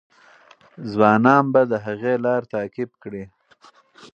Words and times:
ځوانان 0.91 1.43
به 1.53 1.61
د 1.71 1.73
هغې 1.85 2.13
لار 2.25 2.41
تعقیب 2.53 2.91
کړي. 3.03 3.23